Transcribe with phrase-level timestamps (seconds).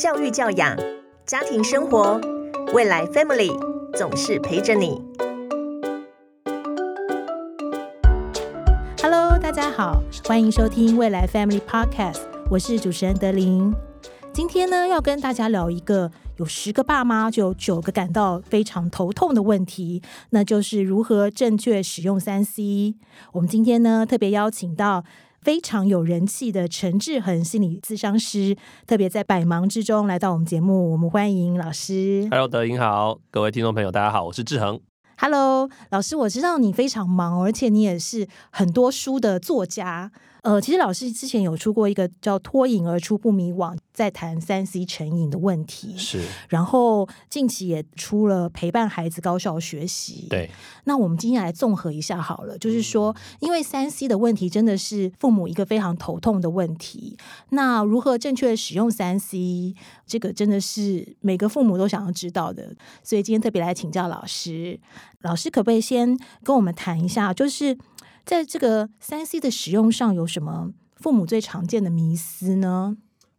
[0.00, 0.74] 教育教养、
[1.26, 2.18] 家庭生活，
[2.72, 3.52] 未来 Family
[3.94, 4.98] 总是陪着你。
[9.02, 13.74] Hello，大家好，欢迎收听未来 Family Podcast，我是主持人德琳。
[14.32, 22.94] 今天呢，要跟大家聊一个有十个爸妈就有九个感到非常头痛的问题，那就是如何正确使用三 C。
[23.32, 25.04] 我们今天呢，特别邀请到
[25.42, 28.54] 非常有人气的陈志恒心理咨商师，
[28.86, 32.28] 特别在百忙之中来到我们节目，我们欢迎老师。
[32.30, 34.78] Hello，德英好，各位听众朋友，大家好，我是志恒。
[35.16, 40.12] Hello，老师，我知道你非常忙，而且你也是很多书的作家。
[40.42, 45.96] 呃，其实老师之前有出过一个叫《脱颖而出不迷惘》，在谈三 C 成瘾的问题。
[45.96, 50.50] 是然后近期也出了陪伴孩子高效学习。，对，
[50.84, 57.16] 那我们今天来综合一下好了，就是说，因为三 C 的问题真的是父母一个非常头痛的问题。
[57.50, 59.74] 那如何正确使用三 C，
[60.06, 62.74] 这个真的是每个父母都想要知道的。
[63.02, 64.80] 所以今天特别来请教老师，
[65.20, 67.76] 老师可不可以先跟我们谈一下，就是
[68.30, 72.96] 在这个三 C 的使用上有什么父母最常见的迷思呢？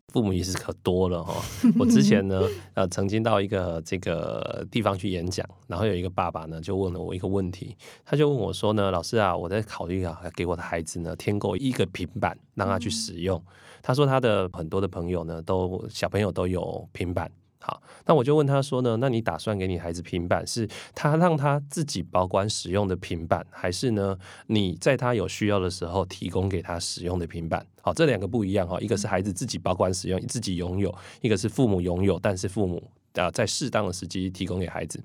[0.09, 1.41] 父母也是可多了哈。
[1.79, 2.41] 我之前呢，
[2.73, 13.41] 呃，曾经到一个这个地方去演讲，然后有一个爸爸呢就问了我一个问题，他就问我说呢，老师啊，我在考虑啊，给我的孩子呢添购一个平板，让他去使用。
[13.81, 17.31] 他说他的很多的朋友呢，都小朋友都有平板。
[17.63, 24.17] 好，那我就问他说呢，那你打算给你孩子平板，是他让他自己保管使用的平板，还是呢
[24.47, 27.63] 你在他有需要的时候提供给他使用的平板？
[27.81, 34.99] 好，这两个不一样哈，一个是孩子自己保管使用、自己拥有，一个是父母拥有，但是父母啊在适当的时机提供给孩子。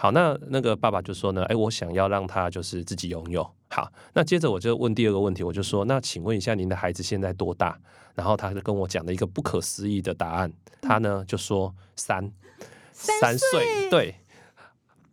[0.00, 3.42] 好，那那个爸爸就说呢，哎，我想要让他就是自己拥有。
[3.68, 7.76] 好，那接着我就问第二个问题，我就说，那请问一下您的孩子现在多大？
[8.14, 12.32] 然后他就跟我讲了一个不可思议的答案，他呢就说三
[12.92, 14.14] 三岁岁，对，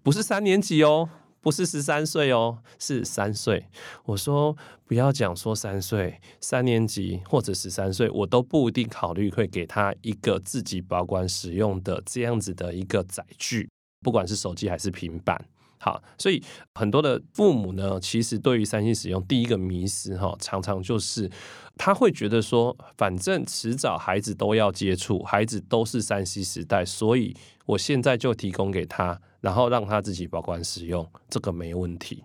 [0.03, 1.09] 不是三年级哦。
[1.41, 3.68] 不是十三岁哦，是三岁。
[4.06, 4.57] 我说
[4.88, 13.69] 不要讲说三岁、三年级或者十三岁，我都不一定考虑会给他一个自己保管使用的这样子的一个载具，
[14.05, 15.43] 不管是手机还是平板。
[15.79, 16.41] 好，所以
[16.75, 21.29] 很多的父母呢，其实对于三星使用，第一个迷思哈，常常就是
[21.75, 32.23] 他会觉得说，反正迟早孩子都要接触，孩子都是三 C 时代，所以我现在就提供给他，然后让他自己保管使用，这个没问题。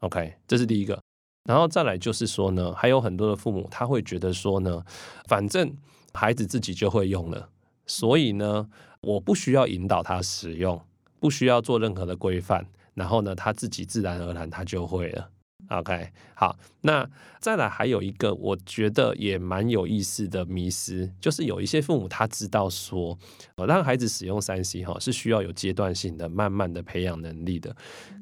[0.00, 0.98] OK，这是第一个。
[1.44, 4.82] 然后再来就是说呢，还有很多的父母他会觉得说呢，
[5.28, 5.72] 反正
[6.12, 7.48] 孩子自己就会用了，
[7.86, 8.68] 所以呢，
[9.00, 10.80] 我不需要引导他使用，
[11.22, 15.30] 不需要做任何的规范，然后呢，他自己自然而然他就会了。
[15.68, 23.16] OK，好，那再来还有一个我觉得也蛮有意思的迷思，就是有一些父母他知道说，
[23.54, 27.74] 呃让孩子使用三 C 哈是需要有阶段性的、慢慢的培养能力的。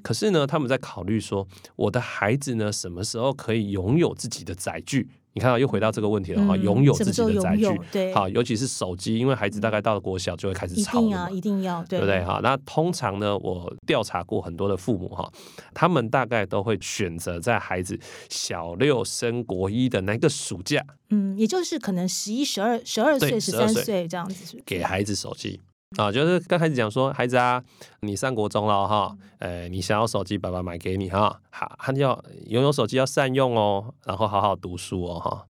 [0.02, 5.08] 可是呢，他们在考虑说，我的孩子呢什么时候可以拥有自己的载具？
[5.32, 7.66] 你看到又回到这个问题了哈，嗯拥有自己的载具。
[7.92, 8.12] 对。
[8.12, 11.98] 好，尤其是手机，因为孩子大概到了国小就会开始一吵了嘛定啊，一定要，对。
[11.98, 12.24] 对不对？
[12.24, 15.30] 哈，那通常呢，我调查过很多的父母哈，
[15.72, 17.98] 他们大概都会选择在孩子
[18.28, 25.60] 小六升国一的那个暑假嗯，也就是可能十一、十二、十二岁、十三岁这样子给孩子手机
[25.96, 27.60] 啊，就是跟孩子讲说，孩子啊，
[28.02, 35.46] 你上国中了哈，呃，你想要手机，爸爸买给你哈，好，他要拥有手机要善用哦，然后好好读书哦哈。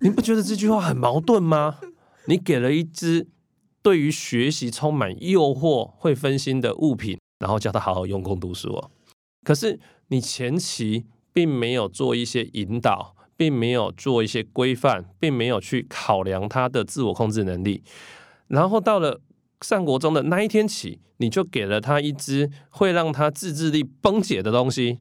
[0.00, 1.78] 你不觉得这句话很矛盾吗？
[2.26, 3.28] 你给了一只
[3.80, 8.90] 对于学习充满诱惑、会分心的物品，然后叫他好好用功读书哦。
[9.44, 17.84] 可是你前期并没有做一些引导，并没有做一些规范，并没有去考量他的自我控制能力，
[18.48, 19.20] 然后到了
[19.60, 24.98] 上国中的那一天起，你就给了他一只会让他自制力崩解的东西。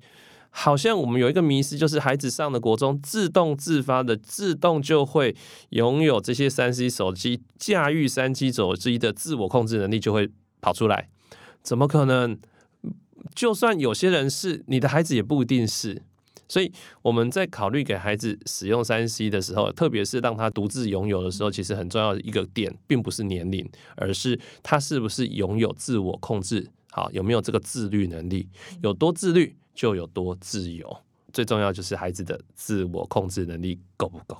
[0.49, 5.35] 好像我们有一个迷思，就是孩子上了国中，自动自发的自动就会
[5.71, 10.29] 拥有这些三 C 手机，驾驭三 G 手机的自我控制能力就会
[10.61, 11.09] 跑出来。
[11.61, 12.39] 怎么可能？
[13.33, 16.03] 就算有些人是，你的孩子也不一定是。
[16.47, 16.71] 所以
[17.01, 28.47] 我们在考虑给孩子使用三 C 的时候，特别是让他独自拥有的时候，其实很重要的一个点，并不是年龄，而是他是不是拥有自我控制，好有没有这个自律能力，
[28.83, 30.97] 有多自律就有多自由。
[31.33, 34.37] 最重要就是孩子的自我控制能力够不够。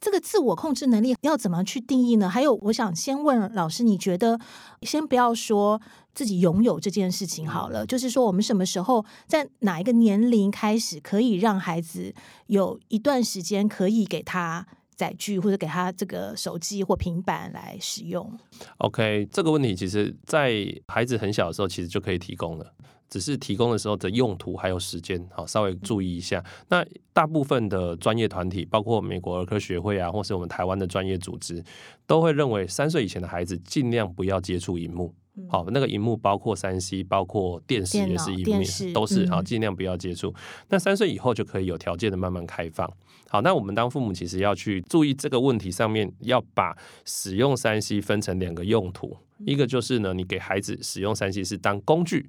[0.00, 2.28] 这个自我控制能力要怎么去定义呢？
[2.28, 4.38] 还有，我想先问老师，你觉得
[4.82, 5.80] 先不要说
[6.14, 12.14] 自己拥有这件事情好了，就是说我们什么时候在哪一个年龄开始可以让孩子
[12.46, 18.38] 有一段时间可以给他载具，或者给他这个手机或平板来使用
[18.78, 20.52] ？OK，这个问题其实在
[20.88, 22.74] 孩子很小的时候，其实就可以提供了。
[23.08, 26.44] 只是提供的时候的用途还有时间，好稍微注意一下。
[26.68, 31.64] 那大部分的专业团体，包括美国儿科学会啊，或是我们台湾的专业组织，
[32.06, 35.14] 都会认为三岁以前的孩子尽量不要接触荧幕。
[35.48, 40.34] 好，那个荧幕包括三 C，包括电视也是荧幕，都是好，嗯尽量不要接触。
[40.68, 42.90] 那三岁以后就可以有条件的慢慢开放。
[43.28, 49.16] 好，那我们当父母其实要去注意这个问题上面，要把使用三 C 分成两个用途，
[49.46, 52.28] 一个就是呢，你给孩子使用三 C 是当工具，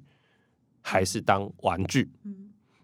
[0.82, 2.10] 还是当玩具？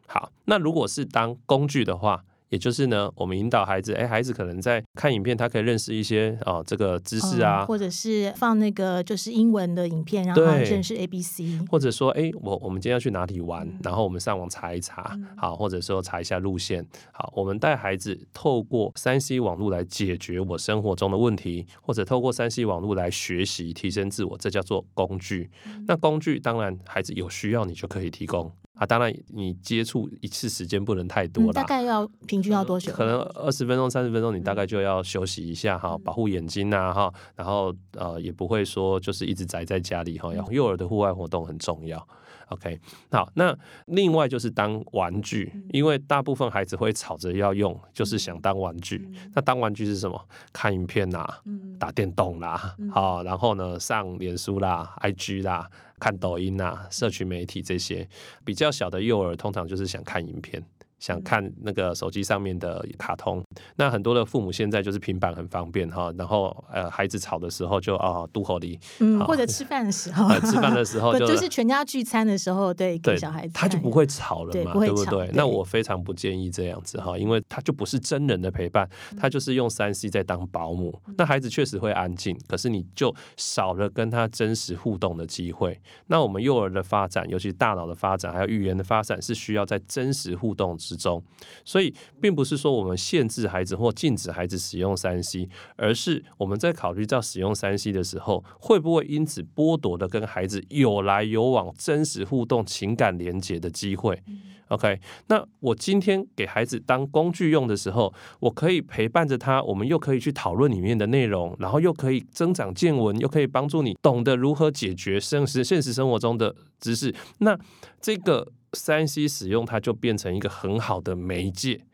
[0.06, 11.58] 好，那如果是当工具的话，也就是呢，我们引导孩子，哎，孩子可能在看影片，他可以认识一些哦这个知识啊，嗯或者是放那个就是英文的影片，让他对认识 A B C。
[11.70, 25.50] 或者说，哎，我我们今天要去哪里玩，嗯然后我们上网查一查，好，或者说查一下路线，好，我们带孩子透过三 C 网络来解决我生活中的问题，或者透过三 C 网络来学习提升自我，这叫做工具。
[25.66, 32.92] 嗯那工具当然孩子有需要你就可以提供啊，当然你接触一次时间不能太多嗯，啦，大概要平均要多久？
[32.92, 40.34] 可能二十分钟、三十分钟，你大概就要休息一下嗯哈，保护眼睛啊哈，然后呃也不会说就是一直宅在家里嗯哈。
[40.34, 42.06] 要幼儿的户外活动很重要。
[42.48, 42.78] OK，
[43.10, 43.56] 好，那
[43.86, 49.08] 另外就是当玩具，嗯因为大部分孩子会吵着要用，就是想当玩具。
[49.34, 50.28] 那当玩具是什么？
[50.52, 58.08] 看影片啦，嗯打电动啦，好，然后呢上脸书啦、IG 啦、看抖音啦、社群媒体这些。
[58.44, 60.64] 比较小的幼儿通常就是想看影片。
[60.98, 63.42] 想看那个手机上面的卡通，
[63.76, 75.26] 那很多的父母现在就是平板很方便哈，然后呃孩子吵的时候就啊嘟口里，嗯，或者 吃饭的时候，呃吃饭的时候 不就就是全家聚餐的时候，对，给对小孩子他就不会吵了对嘛，不对不对？
[75.26, 80.98] 对那我非常不建议这样子哈，因为他就不是真人的陪伴，嗯他就是用三 C 在当保姆。
[81.18, 85.78] 那孩子确实会安静，可是你就少了跟他真实互动的机会。
[86.06, 91.22] 那我们幼儿的发展，尤其大脑的发展，还有语言的发展，是需要在真实互动之中。
[91.64, 104.22] 所以，并不是说我们限制孩子或禁止孩子使用三 C，而是我们在考虑到使用三 C 的时候，会不会因此剥夺了跟孩子有来有往、真实互动、情感连接的机会
[104.68, 117.14] ？OK，那我今天给孩子当工具用的时候，我可以陪伴着他，我们又可以去讨论里面的内容，然后又可以增长见闻，又可以帮助你懂得如何解决现实现实生活中的知识。
[117.38, 117.56] 那
[118.00, 121.84] 这个三 C 使用，它就变成一个很好的媒介。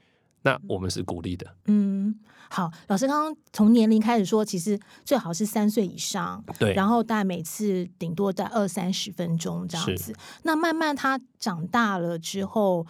[0.42, 2.18] 那我们是鼓励的，嗯，
[2.50, 10.12] 好，老师刚刚从年龄开始说，其实最好是三岁以上，对然后大概每次顶多在二三十分钟这样子。
[10.42, 12.86] 那慢慢他长大了之后。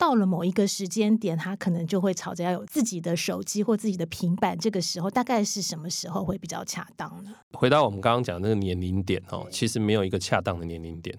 [0.00, 4.56] 到了某一个时间点，他可能就会吵着要有自己的手机或自己的平板。
[4.58, 7.34] 这个时候，大概是什么时候会比较恰当呢？
[7.52, 11.18] 回到我们刚刚讲的那个年龄点哦，其实没有一个恰当的年龄点。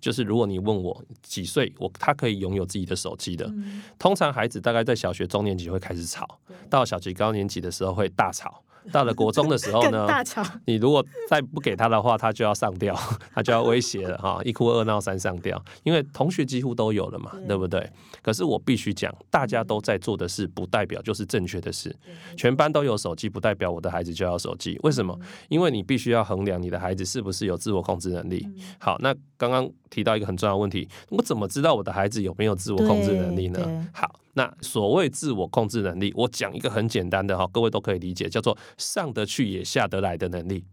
[0.00, 3.46] 就是如果你问我几岁，我他可以拥有自己的手机的。
[3.46, 6.38] 嗯通常孩子大概在小学中年级会开始吵，
[6.70, 10.22] 到小学高年级的时候会大吵，到了国中的时候呢，大，
[10.66, 12.94] 你如果再不给他的话，他就要上吊，
[13.34, 17.90] 他就要威胁了哈，一哭二闹三上吊，因为同学几乎都有了嘛，对对不对？
[18.22, 21.94] 可是我必须讲，大家都在做的事，不代表就是正确的事。
[22.36, 24.78] 全班都有手机，不代表我的孩子就要手机。
[24.82, 25.18] 为什么？
[25.48, 28.46] 因为你必须要衡量你的孩子是不是有自我控制能力。
[28.78, 33.88] 好，那刚刚提到一个很重要的问题，我怎么知道我的孩子有没有自我控制能力呢？
[33.92, 40.64] 好，那所谓自我控制能力，我讲一个很简单的哈，各位都可以理解，叫做上得去也下得来的能力。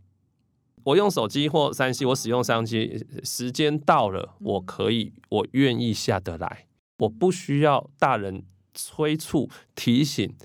[0.84, 6.68] 我用手机或三 C，我使用三 C，时间到了，我可以，我愿意下得来，
[7.00, 8.44] 我不需要大人
[8.76, 10.36] 催促、提醒、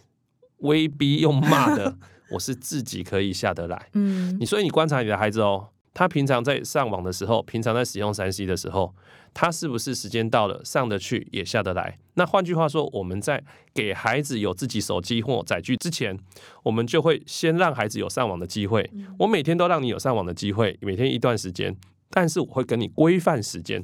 [0.60, 1.98] 威逼、用骂的，
[2.32, 3.90] 我是自己可以下得来。
[3.92, 8.94] 嗯你所以你观察你的孩子哦，他平常在上网的时候，平常在使用三 C 的时候，
[9.34, 11.98] 他是不是时间到了上得去也下得来？
[12.14, 13.42] 那换句话说，我们在
[13.74, 16.18] 给孩子有自己手机或载具之前，
[16.62, 18.88] 我们就会先让孩子有上网的机会。
[19.18, 21.76] 我每天都让你有上网的机会，每天一段时间，
[22.10, 23.82] 但是我会跟你规范时间，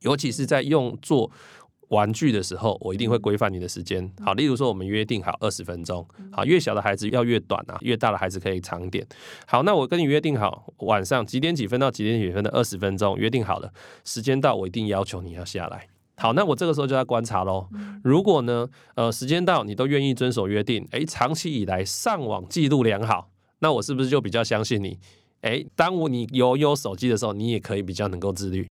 [0.00, 1.30] 尤其是在用做
[1.92, 4.10] 玩具的时候，我一定会规范你的时间。
[4.24, 9.06] 好，例如说我们约定好二十分钟，好，越小的孩子要越短啊，越大的孩子可以长一点。
[9.46, 13.70] 好，那我跟你约定好晚上几点几分到几点几分的二十分钟，约定好了，
[14.04, 15.86] 时间到我一定要求你要下来。
[16.16, 17.68] 好，那我这个时候就要观察喽。
[18.02, 24.98] 如果呢，呃，时间到你都愿意遵守约定，诶，长期以来上网记录良好，那我是不是就比较相信你？
[25.42, 28.66] 诶，当我你有有手机的时候，你也可以比较能够自律。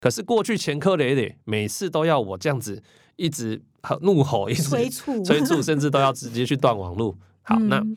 [0.00, 2.82] 可是过去前科累累，每次都要我这样子
[3.16, 3.60] 一直
[4.02, 7.16] 怒吼，一直催促 催促，甚至都要直接去断网路。
[7.42, 7.96] 好，那嗯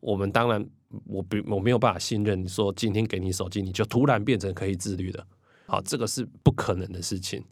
[0.00, 0.66] 我们当然
[1.06, 5.24] 我不我没有办法信任说今天给你手机你就突然变成可以自律的，
[5.66, 7.44] 好，这个是不可能的事情。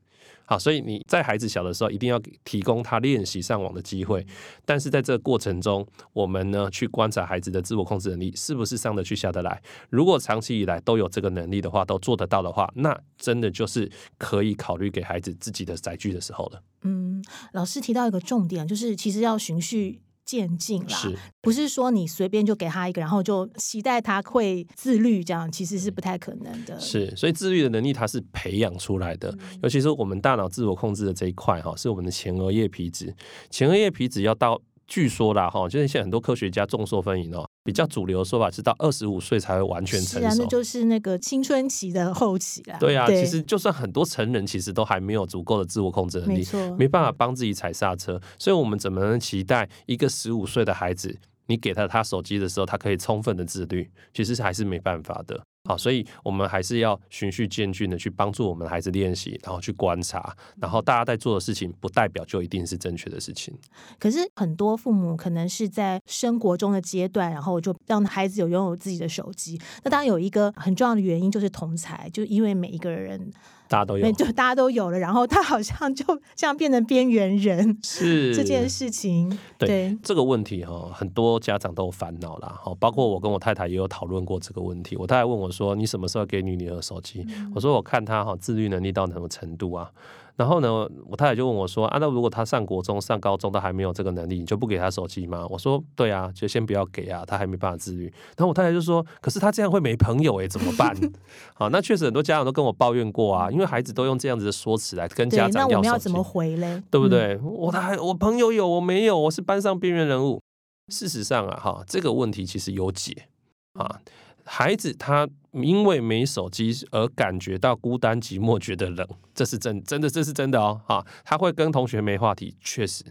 [0.51, 4.27] 好，所以你在孩子小的时候，一定要提供他练习上网的机会。
[4.65, 9.63] 但是在这个过程中，我们呢去观察孩子的自我控制能力是不是上得去下得来。
[9.91, 13.89] 如果长期以来都有这个能力的话，都做得到的话，那真的就是
[14.19, 16.61] 可以考虑给孩子自己的载具的时候了。
[16.83, 26.79] 嗯，老师提到一个重点，就是其实要循序渐进啦，是不是说你随便就给他一个，然后就期待他会自律，这样其实是不太可能的。
[26.79, 33.13] 是，所以自律的能力它是培养出来的，尤其是我们大脑自我控制的这一块哈，是我们的前额叶皮质。
[33.51, 40.49] 前额叶皮质要到，据说啦哈，就是现在很多科学家众说纷纭哦，比较主流的说法是到二十五岁才会完全成是啊，熟那。
[40.49, 42.77] 就是那个青春期的后期啦。
[42.81, 46.45] 对啊，其实就算很多成人，其实都还没有足够的自我控制能力，
[46.77, 48.21] 没办法帮自己踩刹车。
[48.37, 51.17] 所以，我们怎么能期待一个十五岁的孩子，
[51.47, 53.89] 你给他他手机的时候，他可以充分的自律？
[54.13, 55.41] 其实还是没办法的。
[55.71, 63.57] 好，所以我们还是要循序渐进的去帮助我们的孩子练习，然后去观察，然后大家在做的事情，不代表就一定是正确的事情。
[63.97, 69.61] 可是很多父母可能是在生活中的阶段，然后就让孩子有拥有自己的手机。
[69.85, 73.31] 那当然有一个很重要的原因就是同才，就因为每一个人，
[73.71, 79.31] 大家都有就大家都有了，然后他好像就这样变成边缘人是 这件事情。
[79.57, 82.49] 对对，这个问题哈，很多家长都有烦恼啦。
[82.61, 84.97] 哈，包括我跟我太太也有讨论过这个问题。
[84.97, 87.25] 我太太问我说：“你什么时候给你女儿手机？”
[87.55, 89.89] 我说：“我看她哈自律能力到什么程度啊？”
[90.37, 98.05] 然后呢，我太太就问我说：“啊，那如果他上国中、上高中都还没有这个能力，你就不给他手机吗？”我说：“对啊，就先不要给啊，他还没办法自律。”
[98.37, 100.97] 然后我太太就说：“可是他这样会没朋友诶，怎么办？”
[101.55, 106.67] 好，那确实很多家长都跟我抱怨过啊，因为孩子都用这样子的说辞来跟家，长要手机那我们要怎么回嘞？
[106.77, 106.85] 嗯？
[106.91, 107.39] 对不对？
[107.43, 110.41] 我还我朋友有，我没有，我是班上边缘人物。
[110.89, 113.27] 事实上啊，哈，这个问题其实有解
[113.75, 114.01] 啊。
[114.45, 120.81] 孩子他因为没手机而感觉到孤单寂寞，觉得冷，这是真真的，这是真的哦。
[120.87, 123.05] 哈，他会跟同学没话题，确实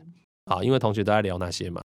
[0.46, 1.82] 啊，因为同学都在聊那些嘛。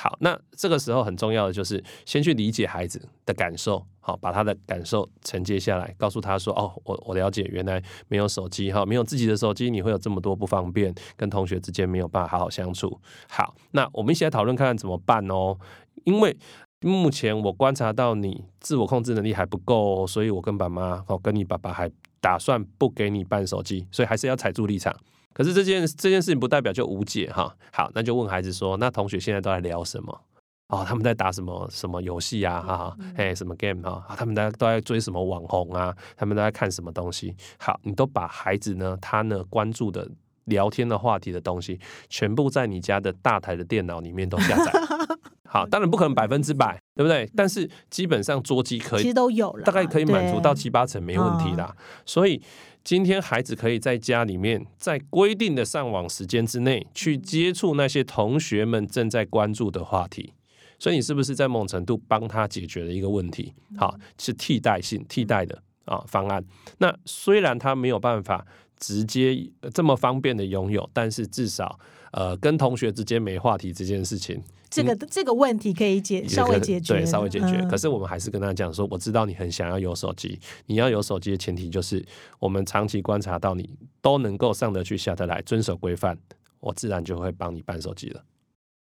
[0.00, 15.58] 好，那这个时候很重要的就是先去理解孩子的感受，好，把他的感受承接下来，告诉他说：“哦，我我了解，原来没有手机哈，没有自己的手机，你会有这么多不方便，跟同学之间没有办法好好相处。”好，那我们一起来讨论看看怎么办哦。
[16.04, 16.34] 因为
[16.80, 24.94] 目前我观察到你自我控制能力还不够哦，所以我跟爸妈哦，跟你爸爸还打算不给你办手机，所以还是要踩住立场。
[25.32, 27.54] 可是这件这件事情不代表就无解哈。
[27.72, 30.20] 好，那就问孩子说：“那同学现在都在聊什么？”
[30.68, 32.60] 哦，他们在打什么什么游戏啊？
[32.60, 34.14] 哈哈，哎，什么 game 哈、啊？
[34.16, 35.94] 他们在都在追什么网红啊？
[36.16, 37.34] 他们都在看什么东西？
[37.58, 40.08] 好，你都把孩子呢，他呢关注的
[40.44, 44.72] 聊天的话题的东西，全部在你家的大台的电脑里面都下载。
[45.50, 47.28] 好，当然不可能百分之百，对不对？
[47.34, 51.74] 但是基本上桌机可以其实都有了，大概可以满足到七八成，没问题啦。
[52.04, 52.40] 所以
[52.84, 60.34] 今天孩子可以在家里面，在规定的上网时间之内，去接触那些同学们正在关注的话题。
[60.78, 63.52] 所以你是不是在某种程度帮他解决了一个问题？
[63.76, 66.44] 好，是替代性、替代的啊方案。
[66.78, 68.46] 那虽然他没有办法
[68.78, 71.78] 直接呃这么方便的拥有，但是至少
[72.12, 74.40] 呃跟同学之间没话题这件事情，
[74.70, 77.56] 这个这个问题可以解稍微解决，对，稍微解决。
[77.60, 82.04] 嗯可是我们还是跟他讲说，我知道你很想要有手机，你要有手机的前提就是
[82.38, 83.68] 我们长期观察到你
[84.00, 86.16] 都能够上得去下得来，遵守规范，
[86.60, 88.22] 我自然就会帮你办手机了。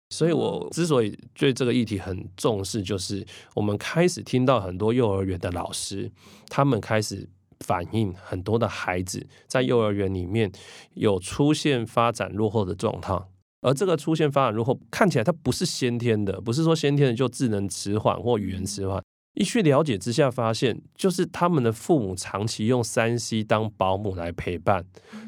[0.09, 6.11] 所以，我之所以对这个议题很重视，就是我们开始听到很多幼儿园的老师，
[6.47, 10.51] 他们开始反映很多的孩子在幼儿园里面
[10.95, 13.27] 有出现发展落后的状况。
[13.61, 19.03] 而这个出现发展落后，看起来它不是先天的，不是说先天的就智能迟缓或语言迟缓。
[19.35, 24.83] 一去了解之下，发现就是他们的父母长期用三 C 当保姆来陪伴，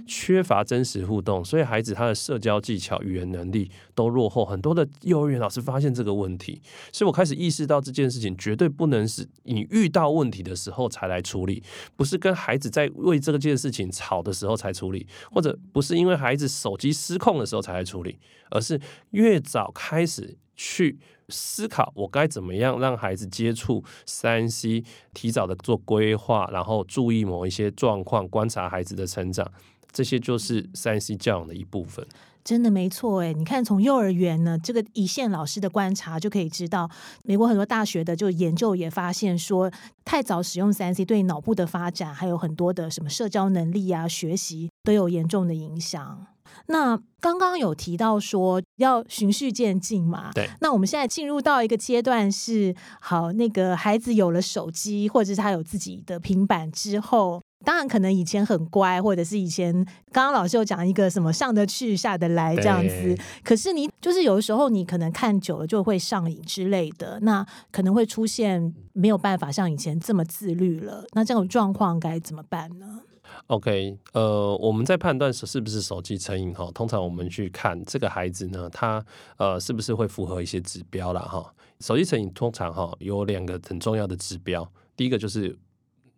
[0.06, 4.44] 缺乏真实互动，所以孩子他的社交技巧、语言能力都落后。
[4.44, 11.64] 很多的幼儿园老师发现这个问题，所以我开始意识到这件事情绝对不能是你遇到问题的时候才来处理，
[11.96, 18.82] 不是跟孩子在为这件事情吵的时候才处理，或者不是因为孩子手机失控的时候才来处理，而是
[19.12, 21.00] 越早开始去
[21.32, 24.84] 思考我该怎么样让孩子接触三 C，
[25.14, 29.50] 提早的做规划，然后注意某一些状况，观察孩子的成长，
[29.92, 32.06] 这些就是三 C 教养的一部分。
[32.44, 36.90] 真的没错哎，你看从幼儿园呢，这个一线老师的观察就可以知道，
[37.24, 39.72] 美国很多大学的就研究也发现说，
[40.04, 46.26] 太早使用三 C 对脑部的发展，还有很多的什么社交能力啊、学习都有严重的影响。
[46.68, 50.32] 那刚刚有提到说要循序渐进嘛？
[50.34, 50.50] 对。
[50.60, 57.42] 那我们现在进入到一个阶段是，好，那个孩子有了手机，或者是他有自己的平板之后。
[57.64, 59.72] 当然，可能以前很乖，或者是以前
[60.12, 63.16] 刚刚老师有讲一个什么上得去下得来这样子。
[63.44, 71.06] 可是你就是有的时候你可能看久了就会上瘾之类的，那可能会出现没有办法像以前这么自律了。
[71.14, 73.02] 那这种状况该怎么办呢
[73.48, 79.04] ？OK，呃，我们在判断是是不是手机成瘾哈，通常我们去看这个孩子呢，他
[79.38, 81.54] 呃是不是会符合一些指标了哈。
[81.80, 85.58] 手机成瘾通常哈有两个很重要的指标，第一个就是。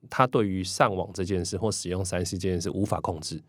[0.10, 3.42] 他对于上网这件事或使用三 C 这件事无法控制，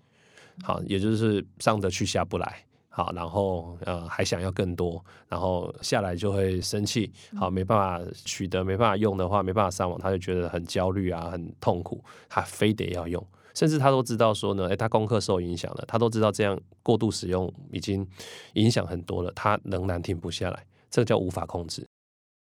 [0.63, 18.07] 好，也就是上得去下不来，好，然后呃还想要更多，然后下来就会生气，好，没办法取得，没办法用的话，没办法上网，他就觉得很焦虑啊，很痛苦，他非得要用，甚至他都知道说呢，诶，他功课受影响了，他都知道这样过度使用已经
[18.55, 21.87] 影响很多了，他仍然停不下来，这个叫无法控制。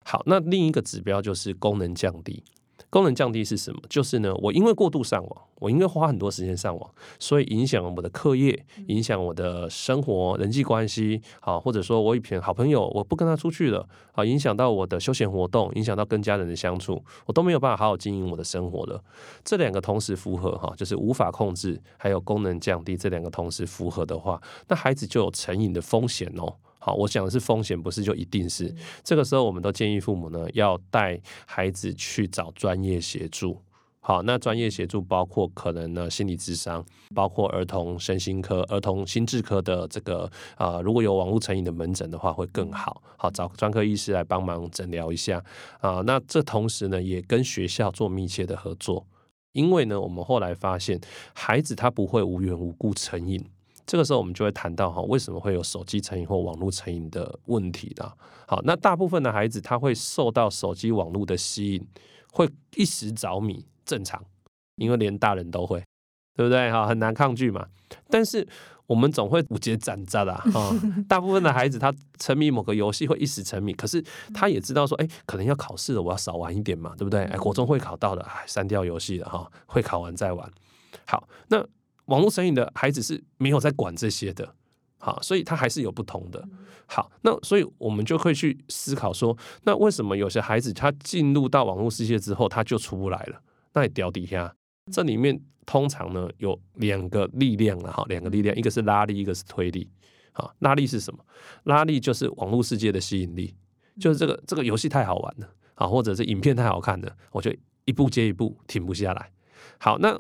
[0.06, 2.44] 好，那另一个指标就是功能降低。
[2.90, 3.82] 功能降低是什么？
[3.90, 19.04] 就是呢，我因为过度上网，我因为花很多时间上网，所以影响我的课业，影响我的生活、人际关系，好，或者说我以前好朋友，我不跟他出去了，好，影响到我的休闲活动，影响到跟家人的相处，我都没有办法好好经营我的生活了。
[19.44, 26.56] 这两个同时符合哈，就是无法控制，还有功能降低，这两个同时符合的话，那孩子就有成瘾的风险哦。
[26.88, 28.74] 好，我讲的是风险，不是就一定是。
[29.04, 33.62] 这个时候，我们都建议父母呢，要带孩子去找专业协助。
[34.00, 36.82] 好，那专业协助包括可能呢心理智商，
[37.14, 43.04] 包括儿童身心科、儿童心智科的这个啊，如果有网络成瘾的门诊的话，会更好。
[43.18, 45.44] 好，找专科医师来帮忙诊疗一下
[45.82, 46.02] 啊。
[46.06, 49.06] 那这同时呢，也跟学校做密切的合作，
[49.52, 51.02] 因为呢，我们后来发现，
[51.34, 53.46] 孩子他不会无缘无故成瘾。
[53.88, 58.06] 这个时候，我们就会谈到哈，为什么会有手机成瘾或网络成瘾的问题的？
[58.46, 61.88] 好，那大部分的孩子他会受到手机网络的吸引，
[62.34, 64.22] 会一时着迷，正常，
[64.76, 65.82] 因为连大人都会，
[66.36, 66.70] 对不对？
[66.70, 67.66] 哈，很难抗拒嘛。
[68.10, 68.46] 但是
[68.88, 70.76] 我们总会五节斩扎的哈，
[71.08, 77.24] 大部分的孩子他沉迷某个游戏会一时沉迷，可是他也知道说，哎，可能要考试了，我要少玩一点嘛，对不对？
[77.24, 80.52] 哎，国中会考到的，哎，删掉游戏了哈，会考完再玩。
[81.06, 81.66] 好，那。
[82.08, 84.54] 网络成瘾的孩子是没有在管这些的，
[84.98, 86.44] 好，所以他还是有不同的。
[86.86, 93.42] 好，那所以我们就会去思考说，那为什么有些孩子他进入到网络世界之后他就出不来了？
[93.74, 94.54] 那你掉底下，
[94.92, 99.90] 这里面通常呢有两个力量了哈，两个力量，一个是拉力，一个是推力。
[100.32, 101.20] 好，拉力是什么？
[101.64, 103.54] 拉力就是网络世界的吸引力，
[104.00, 109.30] 就是这个这个游戏太好玩了啊，或者是影片太好看了，我就一步接一步停不下来。
[109.78, 110.18] 好，那。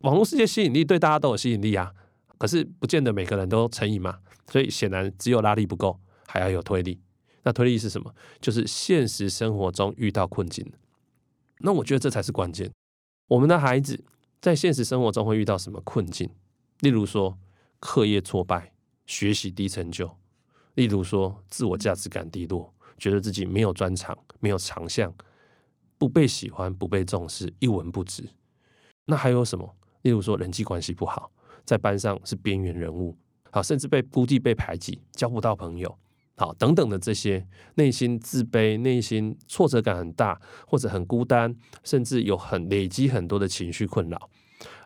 [0.00, 1.92] 网络世界吸引力对大家都有吸引力啊，
[2.38, 4.18] 可是不见得每个人都成瘾嘛，
[4.50, 7.00] 所以显然只有拉力不够，还要有推力。
[7.42, 8.14] 那推力是什么？
[8.40, 10.70] 就是现实生活中遇到困境。
[11.60, 12.70] 那我觉得这才是关键。
[13.28, 14.04] 我们的孩子
[14.40, 16.28] 在现实生活中会遇到什么困境？
[16.80, 17.38] 例如说
[17.80, 18.72] 课业挫败、
[19.06, 20.06] 学习低成就；
[20.74, 25.14] 例如说自我价值感低落，觉得自己没有专长、没有长项，
[25.96, 28.28] 不被喜欢、不被重视、一文不值。
[29.06, 29.74] 那还有什么？
[30.06, 31.32] 例如说人际关系不好，
[31.64, 33.16] 在班上是边缘人物，
[33.50, 35.98] 好，甚至被孤立、被排挤，交不到朋友，
[36.36, 44.30] 好，等等的这些，内心自卑、内心挫折感很大，或者很孤单，甚至有很累积很多的情绪困扰，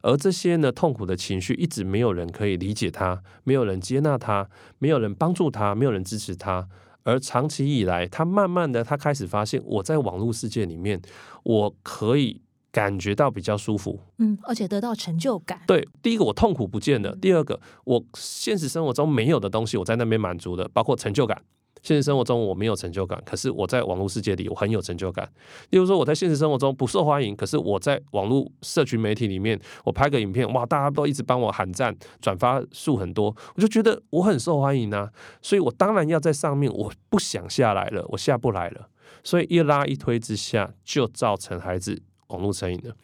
[0.00, 6.66] 而这些呢，痛苦的情绪一直没有人可以理解他，没有人接纳他，没有人帮助他，没有人支持他，
[7.02, 11.02] 而长期以来，他慢慢的，他开始发现，我在网络世界里面，
[11.42, 12.40] 我可以。
[12.72, 15.60] 感觉到比较舒服，嗯，而且得到成就感。
[15.66, 21.40] 对，第一个我痛苦不见了，第二个我现实生活中没有的东西，我在那边满足的，包括成就感。
[21.82, 25.26] 现实生活中我没有成就感，可是我在网络世界里我很有成就感。
[25.70, 35.10] 例如说我在现实生活中不受欢迎，可是我在网络社群媒体里面，我拍个影片，哇，大家都一直帮我喊赞，转发数很多，我就觉得我很受欢迎啊。
[35.40, 38.90] 所以我当然要在上面，我不想下来了，我下不来了。
[39.24, 42.02] 所以一拉一推之下，就造成孩子。
[42.30, 42.96] 网络成瘾的，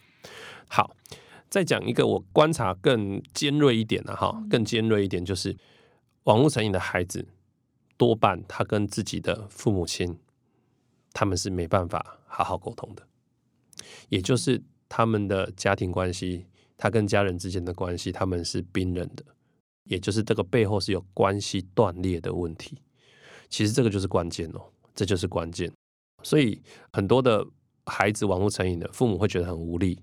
[0.68, 0.96] 好，
[1.50, 5.56] 再讲一个我观察更尖锐一点的哈，更尖锐一点就是
[6.24, 7.26] 网络成瘾的孩子，
[7.96, 10.18] 多半他跟自己的父母亲，
[11.12, 13.06] 他们是没办法好好沟通的，
[14.08, 19.24] 也就是他们的家庭关系，他跟家人之间的关系，他们是冰冷的，
[19.84, 22.78] 也就是这个背后是有关系断裂的问题。
[23.48, 24.60] 其实这个就是关键哦，
[24.94, 25.72] 这就是关键，
[26.22, 26.62] 所以
[26.92, 27.44] 很多的。
[27.86, 30.02] 孩子网络成瘾的父母会觉得很无力，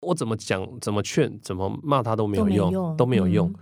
[0.00, 3.52] 我怎么讲、怎么劝、怎么骂他都没有用，都没有用。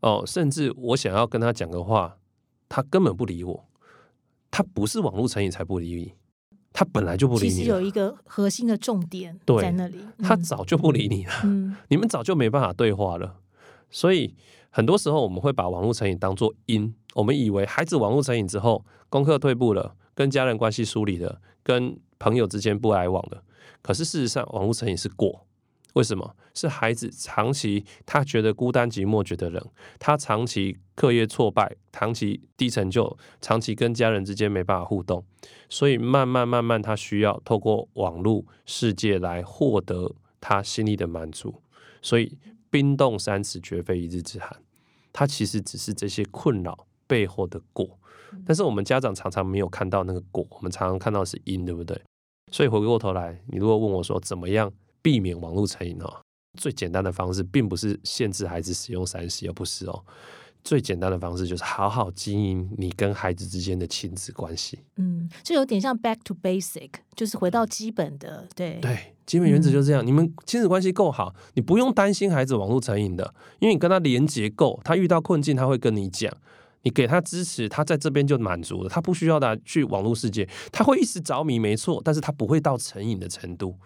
[0.00, 2.16] 哦，甚至我想要跟他讲个话，
[2.68, 3.64] 他根本不理我。
[4.50, 6.12] 他不是网络成瘾才不理你，
[6.72, 7.50] 他本来就不理你。
[7.50, 11.32] 其实有一个核心的重点在那里，他早就不理你了。
[11.44, 13.36] 嗯，你们早就没办法对话了。
[13.90, 14.34] 所以
[14.70, 23.42] 很多时候我们会把网络成瘾当做因，我们以为孩子网络成瘾之后，功课退步了，跟家人关系疏离了，跟朋友之间不来往了。
[23.82, 25.44] 可是事实上，网络成瘾是过。
[25.94, 26.36] 为什么？
[26.54, 29.60] 是孩子长期他觉得孤单寂寞，觉得冷，
[29.98, 35.24] 他长期课业挫败，长期低成就，长期跟家人之间没办法互动，
[35.68, 41.60] 所以慢慢慢慢，他需要透过网络世界来获得他心里的满足。
[42.00, 42.38] 所以
[42.70, 44.62] 冰冻三尺，绝非一日之寒。
[45.12, 47.98] 他其实只是这些困扰背后的果，
[48.46, 52.00] 但是我们家长常常没有看到那个果，我们常常看到是因，对不对？
[52.50, 54.72] 所以回过头来，你如果问我说怎么样？
[55.02, 56.20] 避免网络成瘾哦，
[56.58, 60.04] 最简单的方式并不是限制孩子使用三 C，而不是哦，
[60.62, 64.80] 最简单的方式就是好好经营你跟孩子之间的亲子关系。
[64.96, 70.06] 嗯，就有点像 back to basic，就是回到基本的，对对，基本原则就是这样。
[70.06, 76.30] 你们亲子关系够好，你不用担心孩子网络成瘾的，因为你跟他连接够，他遇到困境他会跟你讲，
[76.82, 83.76] 你给他支持，他在这边就满足了，他不需要他去网络世界，他会一时着迷，没错，但是他不会到成瘾的程度。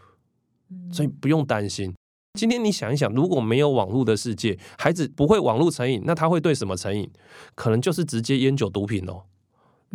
[0.91, 1.95] 所以不用担心。
[2.39, 7.09] 今天你想一想，如果没有网络的世界，孩子不会网络成瘾，那他会对什么成瘾？
[7.55, 9.23] 可能就是直接烟酒毒品哦。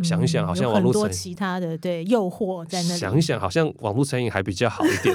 [0.02, 2.98] 想一想，好像网络成瘾，其他的对诱惑在那里。
[2.98, 5.14] 想一想，好像网络成瘾还比较好一点。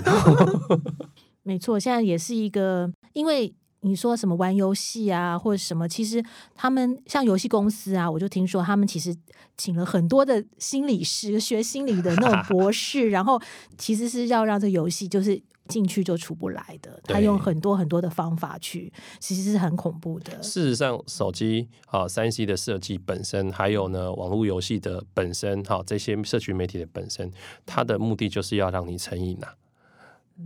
[1.42, 3.52] 没错，现在也是一个，因为
[3.86, 6.24] 你说什么玩游戏啊，或者什么，其实
[6.56, 9.16] 他们像游戏公司啊，我就听说他们其实
[9.56, 13.40] 请了很多的心理师，学心理的那种 博士，然后
[13.78, 15.42] 其实是要让这游戏就是。
[15.68, 20.32] 进去就出不来的，他用很多很多的方法去，其实是很恐怖的。
[20.44, 27.32] 事实上，手机啊，三 C 的设计本身，还有呢，网络游戏的本身，哈，这些社群媒体的本身，
[27.66, 29.48] 它的目的就是要让你成瘾呐，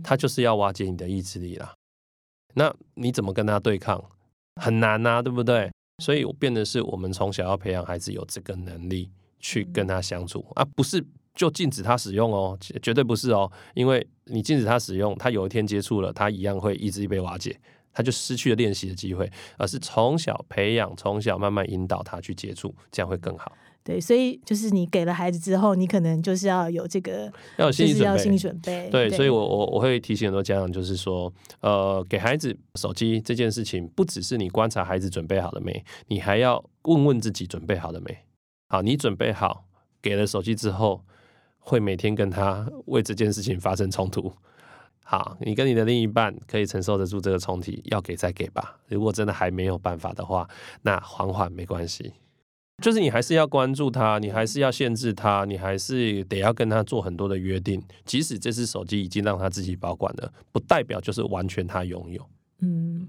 [0.02, 1.74] 它就是要瓦解你的意志力啦。
[2.54, 4.02] 那你怎么跟他对抗？
[4.60, 5.70] 很难呐，对不对？
[6.02, 11.04] 所以变的是我们从小要培养孩子有这个能力去跟他相处啊，不是。
[11.32, 17.58] 就禁止他使用哦，绝对不是哦，因为你禁止他使用，他有一天接触了，他一样会意志力被瓦解，
[17.92, 23.56] 他就失去了练习的机会，而是从小培养，从小慢慢引导他去接触，这样会更好。
[23.82, 28.88] 对，所以就是你给了孩子之后，你可能就是要有这个，要有心理要心理准备。
[28.90, 38.16] 对，所以我我我会提醒很多家长，就是说，呃，给孩子手机这件事情，不只是你观察孩子准备好了没，你还要问问自己准备好了没。
[38.68, 39.64] 好，你准备好
[40.00, 41.02] 给了手机之后。
[41.62, 44.32] 会每天跟他为这件事情发生冲突。
[45.04, 48.78] 好，你跟你的另一半可以承受得住这个冲突，要给再给吧。
[48.88, 50.48] 如果真的还没有办法的话，
[50.82, 52.14] 那缓缓没关系。
[52.80, 57.82] 就是你还是要关注他，你还是要限制他，你还是得要跟他做很多的约定。
[58.04, 62.26] 即使这只手机已经让他自己保管了，不代表就是完全他拥有。
[62.60, 63.08] 嗯。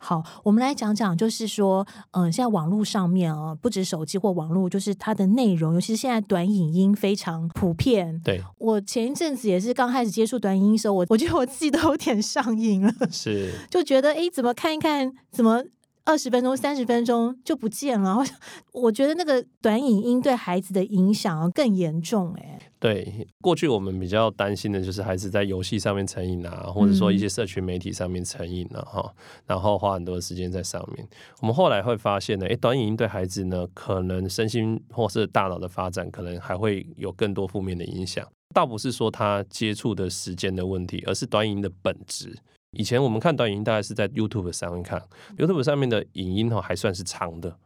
[0.00, 8.20] 好，我们来讲讲，就是说，嗯，现在网络上面啊，不止手机或网络，就是它的内容，尤其是现在短影音非常普遍。
[8.22, 15.64] 对，我前一阵子也是刚开始接触短影音的时候，我我觉得我自己都有点上瘾了， 是，就觉得哎，怎么看一看，怎么。
[16.08, 18.24] 二十分钟、三十分钟就不见了，
[18.72, 22.32] 我觉得那个短影音对孩子的影响更严重。
[22.38, 29.12] 哎，对，过去我们比较担心的就是孩子在游戏上面成瘾啊，或者说一些社群媒体上面成瘾了哈，
[29.46, 31.06] 然后花很多时间在上面。
[31.42, 38.26] 我们后来会发现呢，诶，短影音对孩子呢，可能身心或是大脑的发展，可能还会有更多负面的影响。
[38.54, 42.34] 倒不是说他接触的时间的问题，而是短影音的本质。
[42.72, 45.02] 以前我们看短影音，大概是在 YouTube 上面看
[45.36, 47.56] ，YouTube 上面的影音哈还算是长的，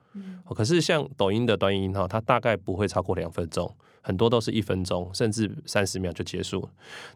[0.55, 6.69] 可是像抖音的短影音哈，它大概不会超过两分钟，很多都是一分钟甚至三十秒就结束。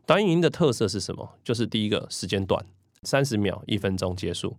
[0.05, 1.35] 短影音的特色是什么？
[1.44, 2.64] 就是第一个时间短，
[3.03, 4.57] 三十秒一分钟结束；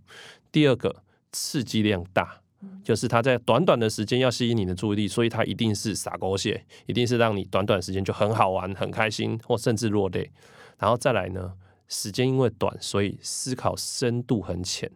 [0.52, 2.40] 第二个刺激量大，
[2.82, 10.32] 就是它在短短的时间要吸引你的注意力，所以它一定是撒狗血，一定是让你短短时间就很好玩、很开心，或甚至落泪。
[10.80, 11.54] 然后再来呢？
[11.88, 14.92] 时间因为短，所以思考深度很浅，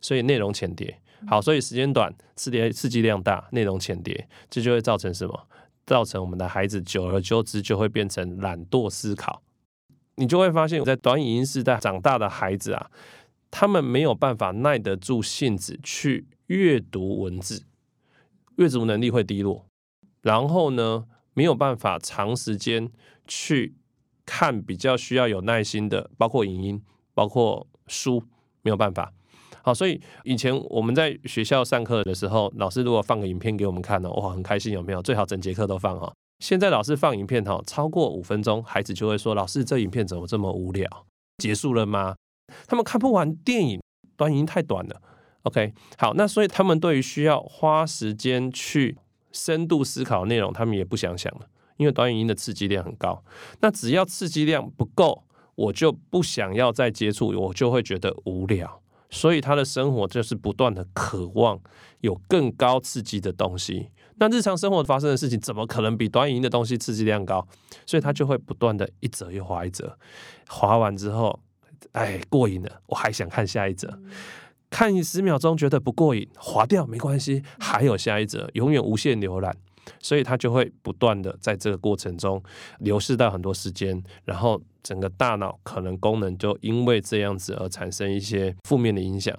[0.00, 1.00] 所以内容浅叠。
[1.26, 5.48] 好，所以时间短，刺激刺激量大，内容浅叠，这就会造成什么？
[5.86, 9.42] 造成我们的孩子久而久之就会变成懒惰思考。
[10.16, 12.90] 你就会发现，在短影音时代长大的孩子啊，
[13.50, 17.64] 他们没有办法耐得住性子去阅读文字，
[18.56, 19.66] 阅读能力会低落。
[20.22, 22.90] 然后呢，没有办法长时间
[23.26, 23.74] 去。
[24.26, 26.82] 看比较需要有耐心的，包括影音，
[27.14, 28.22] 包括书，
[28.62, 29.12] 没有办法。
[29.62, 35.00] 好，所以以前我们在学校上课的时候，老师如果放个影片给我们看呢，哇，很开心，有没有？
[35.00, 36.12] 最好整节课都放哈。
[36.40, 40.86] 现在老师放影片哈，超过五分钟，孩子就会说：“老师，这影片怎么这么无聊？
[41.38, 42.14] 结束了吗？”
[42.68, 43.80] 他们看不完电影，
[44.16, 45.00] 短影音太短了。
[45.42, 48.98] OK，好，那所以他们对于需要花时间去
[49.32, 53.22] 深度思考内容，他们也不想想了，因为短影音的刺激量很高。
[53.60, 58.82] 那只要刺激量不够，我就不想要再接触，我就会觉得无聊。
[59.08, 61.60] 所以他的生活就是不断的渴望
[62.00, 63.90] 有更高刺激的东西。
[64.18, 67.46] 那日常生活发生的事情，怎么可能比短影音的东西刺激量高？
[67.86, 69.96] 所以他就会不断的一折又划一折，
[70.48, 71.38] 划完之后，
[71.92, 74.00] 哎，过瘾了，我还想看下一折。
[74.68, 79.56] 看十秒钟觉得不过瘾，划掉没关系，还有下一折，永远无限浏览，
[80.00, 82.42] 所以它就会不断的在这个过程中
[82.78, 89.36] 流失到很多时间，然后整个大脑可能功能就因为这样子而产生一些负面的影响。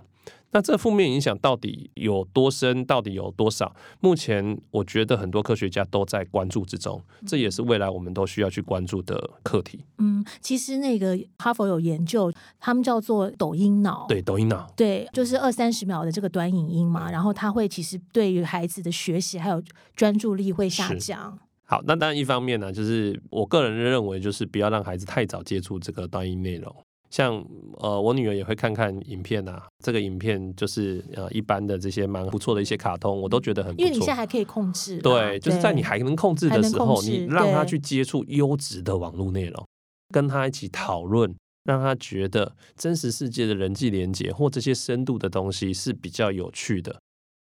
[0.52, 2.86] 那这负面影响到底有多深？
[2.86, 3.76] 到底有多少？
[4.00, 9.86] 目前我觉得很多科学家都在关注之中，这也是未来我们都需要去关注的课题。
[9.98, 19.62] 嗯，其实那个哈佛有研究，他们叫做抖音脑，对，抖音脑，对，就是二三十秒的这个短影音嘛，然后它会其实对于孩子的学习还有
[19.96, 21.38] 专注力会下降。
[21.66, 26.74] 好，那当然一方面呢，就是我个人认为，就是不要让孩子太早接触这个短音内容。
[27.18, 27.44] 像
[27.80, 29.68] 呃，我女儿也会看看影片啊。
[29.84, 33.88] 这个影片就是呃一般的这些蛮不错的一些卡通，我都觉得很不错。
[33.88, 39.68] 因为你现在还可以控制，对，就是在你还能控制的时候，你让她去接触优质的网络内容，
[40.14, 47.00] 跟她一起讨论，让他觉得真实世界的人际连接或这些深度的东西是比较有趣的。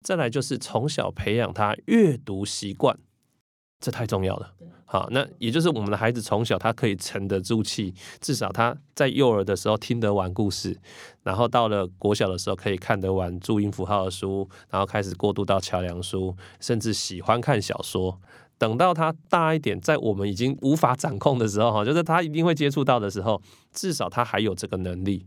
[0.04, 2.98] 再来就是从小培养他阅读习惯。
[3.80, 4.52] 这太重要了，
[4.84, 10.78] 好，那也就是我们的孩子从小他可以沉得住气，至少他在幼儿的时候听得完故事，
[11.22, 18.20] 然后到了国小的时候可以看得完注音符号的书，然后开始过渡到桥梁书，甚至喜欢看小说。
[18.58, 23.40] 等到他大一点，在我们已经无法掌控的时候，哈，就是他一定会接触到的时候，
[23.72, 25.26] 至少他还有这个能力，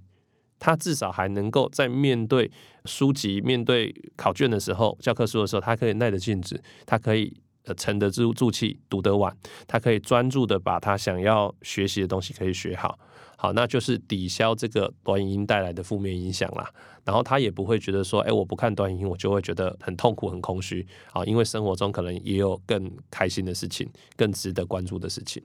[0.60, 2.52] 他至少还能够在面对
[2.86, 7.36] 书籍、面对考卷的时候、教科书的时候，他可以耐得性子，他可以。
[7.66, 9.36] 呃，沉得住住气，读得完，
[9.68, 13.00] 他可以专注的把他想要学习的东西可以学好，
[13.38, 16.70] 好，那就是抵消这个短影音带来的负面影响啦。
[17.06, 25.42] 然后他也不会觉得说，哎，我不看短影音，我就会觉得很痛苦、很空虚啊，因为生活中可能也有更开心的事情，更值得关注的事情。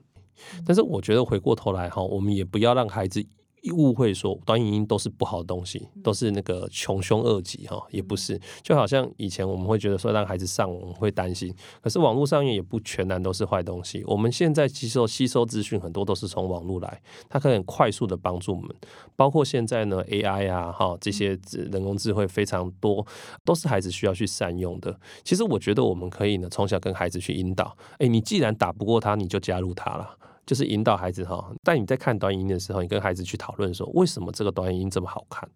[0.65, 3.25] 但是我觉得回过头来哈，我们也不要让孩子。
[3.73, 8.39] 误会说短影音都是不好的东西，都是那个穷凶恶极哈，也不是。
[8.61, 14.03] 就好像以前我们会觉得说让孩子上网会担心，可是网络上面也不全然都是坏东西。
[14.05, 18.73] 我们现在吸收吸收资讯很多都是从网络来，它可以很快速的帮助我们。
[19.15, 23.05] 包括现在呢 AI 啊哈这些人工智慧非常多，
[23.43, 24.97] 都是孩子需要去善用的。
[25.23, 30.15] 其实我觉得我们可以呢从小跟孩子去引导，哎，你既然打不过他，你就加入他了。
[30.49, 35.47] 就是引导孩子哈，但你在看短影音的时候，你跟孩子去讨论说，为什么这个短影音这么好看？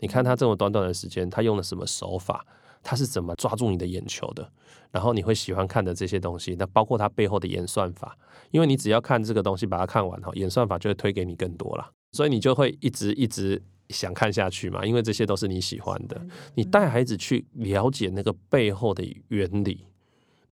[0.00, 2.44] 你看他这么短短的时间，他用了什么手法？
[2.82, 4.50] 他是怎么抓住你的眼球的？
[4.90, 8.18] 然后你会喜欢看的这些东西，那包括他背后的演算法，
[8.50, 16.20] 因为你只要看这个东西，把它看完哈，演算法就会推给你更多了，所以你就会一直一直想看下去嘛，因为这些都是你喜欢的。
[16.56, 19.86] 你带孩子去了解那个背后的原理，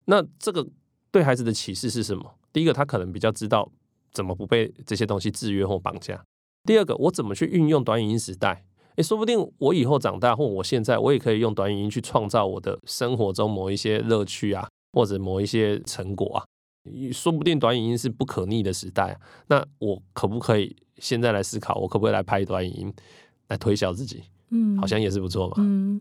[0.06, 0.68] 那这个
[1.10, 2.36] 对孩子的启示是什么？
[2.54, 3.72] 第一个，他可能比较知道
[4.12, 6.24] 怎么不被这些东西制约或绑架。
[6.64, 8.66] 第二个，我怎么去运用短语音时代？
[8.98, 16.44] 诶，说不定我以后长大或我现在，我也可以用短语音去创造我的生活中某一些乐趣啊，或者某一些成果啊。
[17.14, 22.94] 说不定短语音是不可逆的时代，那我可不可以现在来思考，我可不可以来拍短语音
[23.48, 24.24] 来推销自己？
[24.52, 25.56] 嗯，好像也是不错吧。
[25.60, 26.00] 嗯，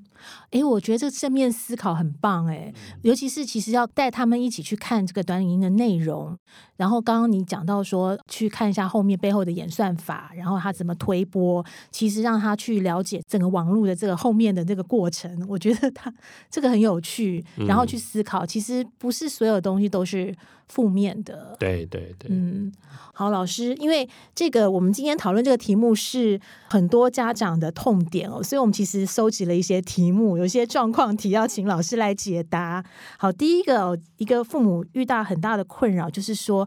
[0.51, 6.37] 哎，我觉得这正面思考很棒哎，尤其是其实要带他们一起去看这个短影音的内容。
[6.77, 16.13] 然后刚刚你讲到说，去看一下后面背后的演算法，然后他怎么推波，其实让他去了解整个网络的这个后面的这个过程，我觉得他
[16.51, 17.45] 这个很有趣。
[17.69, 20.35] 然后去思考，其实不是所有东西都是
[20.71, 21.57] 负面的。
[21.59, 22.73] 对对对，嗯。
[23.13, 32.83] 好，老师，因为这个我们今天讨论这个题目是很多家长的痛点哦，所以我们其实收集了一些题目，有一些状况题要请老师来解答。
[33.19, 36.67] 好，第一个，一个父母遇到很大的困扰，就是说，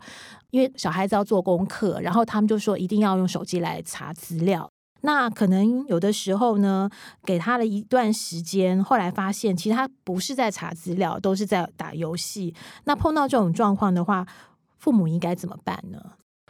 [0.51, 4.69] 因为小孩子要做功课，然后他们就说一定要用手机来查资料。
[5.05, 6.89] 那可能有的时候呢，
[7.25, 12.55] 给他了一段时间，后来发现其实他不是在查资料，都是在打游戏。
[12.85, 14.25] 那碰到这种状况的话，
[14.77, 16.01] 父母应该怎么办呢？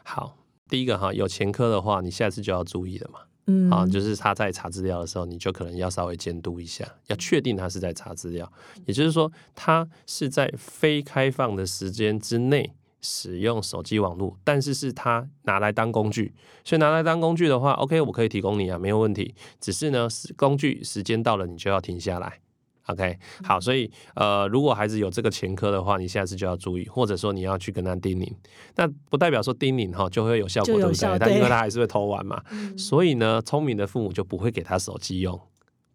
[0.03, 0.37] 好，
[0.69, 3.19] 第一个哈，有前科的话，你下次就要注意了嘛。
[3.47, 8.49] 嗯啊，就是他在查资料的时候，你就可能要稍微监督一下，要确定他是在查资料，
[8.85, 19.35] 也就是说，他是在非开放的时间之内使用手机网络，但是是他拿来当工具，所以拿来当工具的话，OK，我可以提供你啊，没有问题。
[19.59, 22.39] 只是呢，是工具时间到了，你就要停下来。
[22.87, 28.29] OK，好，所以呃，如果孩子有这个前科的话，你下次就要注意，或者说你要去跟他叮咛。
[28.75, 31.17] 那不代表说叮咛哈就会有效果，对不对？
[31.19, 32.43] 但因为他还是会偷玩嘛，
[32.77, 35.39] 所以呢，聪明的父母就不会给他手机用，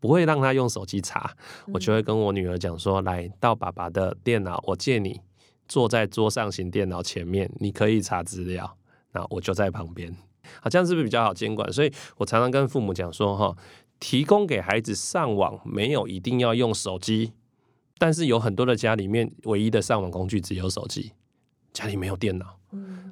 [0.00, 1.30] 不会让他用手机查。
[1.74, 5.20] 我就会跟我女儿讲说，来到爸爸的电脑，我借你
[5.68, 8.76] 坐在桌上型电脑前面，你可以查资料，
[9.12, 10.16] 那我就在旁边。
[10.62, 11.70] 好，这样是不是比较好监管？
[11.72, 13.54] 所以我常常跟父母讲说，哈，
[14.00, 17.32] 提供给孩子上网没有一定要用手机，
[17.98, 21.12] 但是有很多的家里面唯一的上网工具只有手机，
[21.74, 22.58] 家里没有电脑。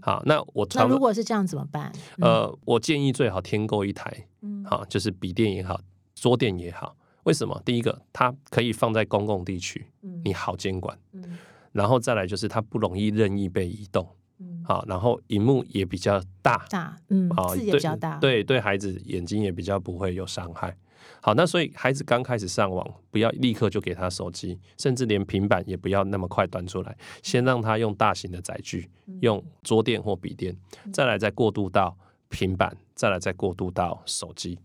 [0.00, 1.92] 好，那我那常如果是这样怎么办？
[2.20, 5.80] 呃，我建议最好添购一台，嗯好，就是笔电也好，
[6.14, 6.96] 桌垫也好。
[7.24, 7.60] 为什么？
[7.64, 10.96] 第一个，它可以放在公共地区，嗯你好监管。
[11.12, 11.36] 嗯
[11.76, 14.08] 然后再来就是它不容易任意被移动，
[14.38, 20.76] 嗯好，然后荧幕也比较大，大嗯好，字也对比较大，对对，孩子眼睛也比较不会有伤害。
[21.20, 30.56] 好，那所以孩子刚开始上网，不要立刻就给他手机，甚至连平板也不要那么快端出来，先让他用大型的载具，嗯用桌垫或笔垫，
[30.92, 31.96] 再来再过渡到
[32.28, 34.58] 平板，再来再过渡到手机。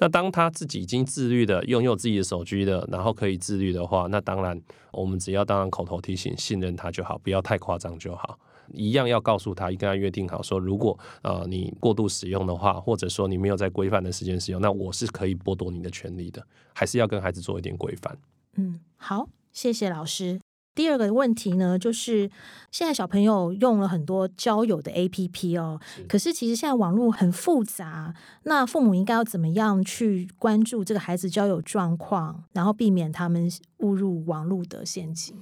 [0.00, 4.60] 那当他自己已经自律的拥有自己的手机的，然后可以自律的话，那当然
[4.90, 8.38] 我们只要当然口头提醒、信任他就好，不要太夸张就好。
[8.72, 18.16] 一样要告诉他，跟他约定好说，如果呃你过度使用的话，或者说你没有在规范的时间使用，那我是可以剥夺你的权利的，还是要跟孩子做一点规范。
[18.56, 20.40] 嗯，好，谢谢老师。
[20.74, 22.30] 第二个问题呢，就是
[22.70, 25.78] 现在小朋友用了很多交友的 APP 哦，
[26.08, 35.36] 可是其实现在网络很复杂，那父母应该要怎么样去关注这个孩子交友状况，然后避免他们误入网络的陷阱？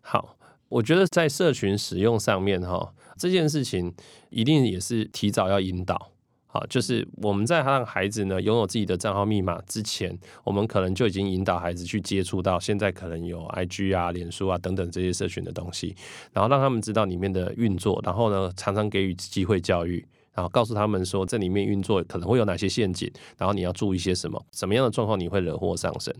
[0.00, 0.36] 好，
[0.68, 3.94] 我觉得在社群使用上面哈，这件事情
[4.30, 6.09] 一定也是提早要引导。
[6.52, 15.94] 好，就是我们在让孩子呢拥有自己的账号密码之前，我们可能就已经引导孩子去接触到现在可能有 IG 啊、脸书啊等等这些社群的东西，
[16.32, 20.04] 然后让他们知道里面的运作，然后呢常常给予机会教育。
[20.34, 26.14] 然后告诉他们说，这里面运作可能会有哪些陷阱，然后你要注意些什么，什么样的状况你会惹祸上身。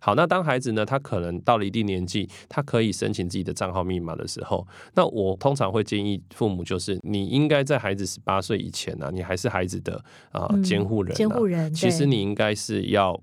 [0.00, 13.20] 好，那当孩子呢，他可能到了一定年纪，他可以申请自己的账号密码的时候，那我通常会建议父母，就是你应该在孩子十八岁以前呢、啊，你还是孩子的啊、监护人、啊，监护人其实你应该是要。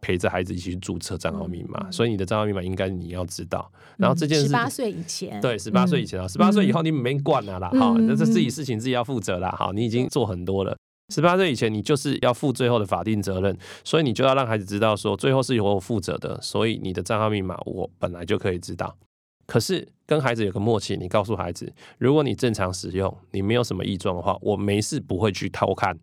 [0.00, 3.70] 陪着孩子一起去注册账号密码，所以你的账号密码应该你要知道。
[3.96, 10.76] 然后这件事，嗯十八岁以前，对，十八岁以前啊，十八岁以后你没管了啦，哈、嗯这是自己事情自己要负责啦，哈，你已经做很多了。
[11.12, 18.96] 十八岁以前，你就是要负最后的法定责任，所以你就要让孩子知道说，最后是由我负责的，所以你的账号密码我本来就可以知道。
[19.44, 25.98] 可是跟孩子有个默契，你告诉孩子，如果你正常使用，你没有什么异状的话，我没事不会去偷看。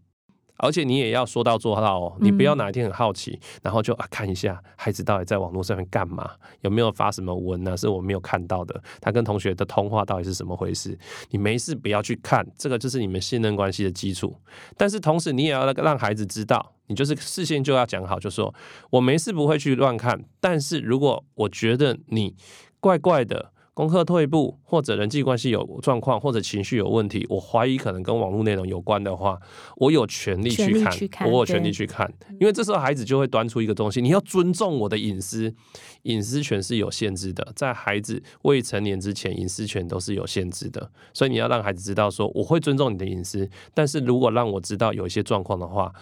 [0.58, 10.98] 而且你也要说到做到哦，你不要哪一天很好奇，然后就啊看一下孩子到底在网络上面干嘛，有没有发什么文呢、是我没有看到的，他跟同学的通话到底是什么回事？
[11.30, 14.36] 你没事不要去看，这个就是你们信任关系的基础。
[14.76, 18.54] 但是同时你也要让孩子知道，你就是事先就要讲好，就说
[18.90, 22.36] 我没事不会去乱看，但是如果我觉得你
[22.80, 23.52] 怪怪的。
[23.78, 29.40] 功课退步，或者人际关系有状况，或者情绪有问题，我怀疑可能跟网络内容有关的话，
[29.76, 35.54] 我有权利去看，去看我有权利去看，因为这时候孩子就会端出一个东西，你要尊重我的隐私，
[36.02, 45.94] 隐私权是有限制的，在孩子未成年之前，隐私权都是有限制的，所以你要让孩子知道说，我会尊重你的隐私，但是如果让我知道有一些状况的话，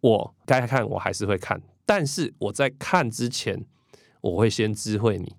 [0.00, 3.64] 我该看我还是会看，但是我在看之前，
[4.20, 5.36] 我会先知会你，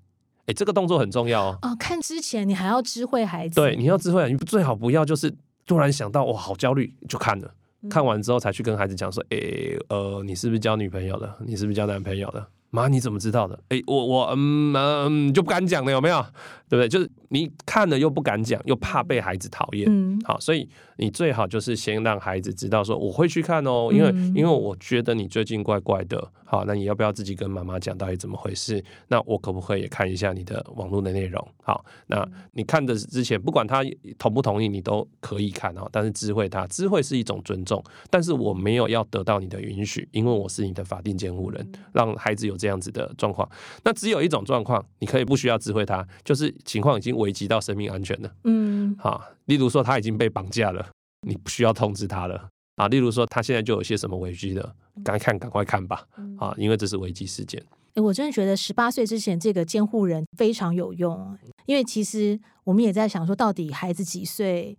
[0.52, 1.58] 哎，这个动作很重要哦。
[1.62, 5.34] 哦，看之前你还要知会孩子，对，你要知会，你最好不要就是
[5.66, 7.50] 突然想到哇，好焦虑就看了，
[7.90, 11.38] 看完之后才去跟孩子讲说，诶，呃，你是不是交女朋友了？
[11.46, 12.48] 你是不是交男朋友了？
[12.72, 13.60] 妈，你怎么知道的？
[13.70, 16.26] 哎，我我嗯嗯就不敢讲了，有没有？
[16.68, 16.88] 对不对？
[16.88, 19.86] 就是你看了又不敢讲，又怕被孩子讨厌。
[19.90, 20.68] 嗯好，所以
[20.98, 26.32] 你最好就是先让孩子知道说我会去看哦，因为、嗯因为我觉得你最近怪怪的。
[26.46, 28.84] 好，那你要不要自己跟妈妈讲到底怎么回事？
[29.08, 31.46] 那我可不可以也看一下你的网络的内容？
[31.64, 33.82] 好，那你看的之前，不管他
[34.18, 35.88] 同不同意，你都可以看哦。
[35.94, 43.50] 但是知会他，知会是一种尊重，但是我没有要得到你的允许，因为我是你的法定监护人，让孩子有这样子的状况。
[43.84, 48.32] 那只有一种状况，你可以不需要知会他，就是情况已经危及到生命安全了。
[48.44, 50.88] 嗯好，例如说他已经被绑架了，
[51.28, 52.88] 你不需要通知他了啊。
[52.88, 56.06] 例如说他现在就有些什么危机的，该看赶快看吧，
[56.38, 57.60] 啊，因为这是危机事件。
[57.96, 64.78] 哎，我真的觉得十八岁之前这个监护人非常有用，因为其实我们也在想说，到底孩子几岁？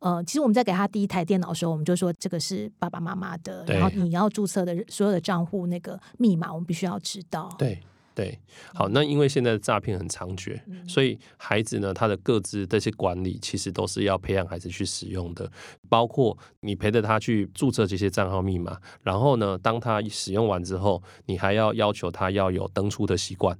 [0.00, 7.54] 呃，其实我们在给他第一台电脑的时候，我们就说这个是爸爸妈妈的，然后你要注册的所有的账户那个密码，我们必须要知道。
[7.58, 7.78] 对
[8.12, 8.38] 对，
[8.74, 15.50] 好，那因为现在的诈骗很猖獗，所以孩子呢，他的各自这些管理，其实都是要培养孩子去使用的，
[15.88, 23.56] 包括你陪着他去注册这些账号密码，然后呢，当他使用完之后，你还要要求他要有登出的习惯，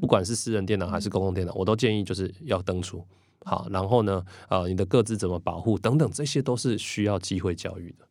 [0.00, 3.04] 不管是私人电脑还是公共电脑，我都建议就是要登出。
[3.44, 4.24] 好，然后呢？
[4.48, 8.06] 呃，你的各自怎么保护等等，这些都是需要机会教育的。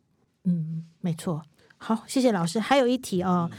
[0.46, 1.44] 嗯，没错。
[1.78, 2.60] 好，谢谢老师。
[2.60, 3.50] 还有一题哦。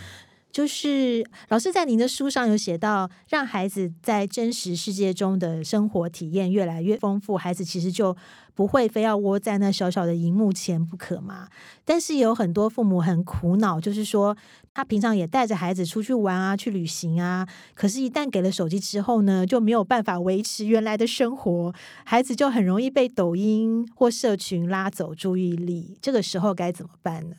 [0.52, 8.16] 就是老师在您的书上有写到，让孩子在真实世界中的生活体验越来越丰富，孩子其实就
[8.54, 11.48] 不会非要窝在那小小的荧幕前不可嘛。
[11.84, 14.36] 但是有很多父母很苦恼，就是说
[14.74, 21.72] 他平常也带着孩子出去玩啊，去旅行啊，可是，一旦给了手机之后呢，就没有办法维持原来的生活，
[22.04, 25.96] 孩子就很容易被抖音或社群拉走注意力。
[26.02, 27.36] 这个时候该怎么办呢？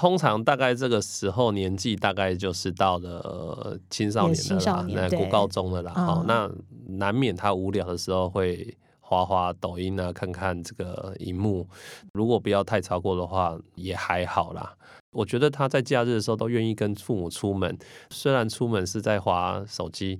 [0.00, 6.50] 通常大概这个时候年纪大概就是到了青少年的啦，那国高中的啦，好，那
[6.86, 11.68] 难免他无聊的时候会滑滑抖音啊，看看这个荧幕，
[12.14, 14.74] 如果不要太超过的话，也还好啦。
[15.12, 17.76] 我觉得他在假日的时候都愿意跟父母出门，
[18.08, 20.18] 虽然出门是在滑手机。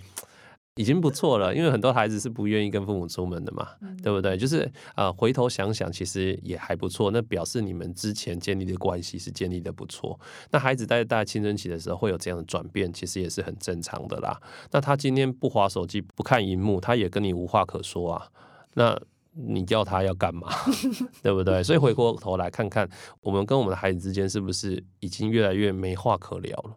[0.81, 3.69] 已经不错了，因为很多孩子是不愿意跟父母出门的嘛，
[4.03, 4.35] 对不对？
[4.35, 4.67] 就是
[4.97, 7.11] 呃，回头想想，其实也还不错。
[7.11, 10.19] 那表示你们之前建立的关系是建立的不错。
[10.51, 14.41] 那孩子在大青春期的时候会有这样的转变，其实也是很正常的啦。
[14.71, 18.27] 那他今天不划手机、不看荧幕，他也跟你无话可说啊。
[18.73, 18.99] 那
[19.33, 20.49] 你叫他要干嘛？
[21.23, 21.63] 对不对？
[21.63, 22.89] 所以回过头来看看，
[23.21, 26.77] 我们跟我们的孩子之间是不是已经越来越没话可聊了？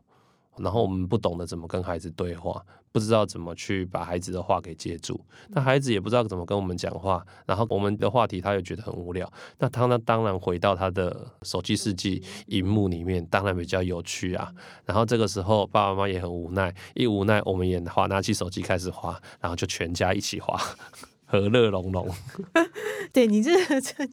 [0.57, 14.51] 然后我们不懂得怎么跟孩子对话，不知道怎么去把孩子的话给接住，那孩子也不知道怎么跟我们讲话，然后我们的话题他又觉得很无聊，那他呢当然回到他的手机世纪荧幕里面，当然比较有趣啊。
[14.85, 20.59] 然后这个时候爸爸妈妈也很无奈，一无奈我们也滑拿起手机开始滑，然后就全家一起滑。
[21.33, 22.07] 和乐融融，
[23.11, 23.51] 对你这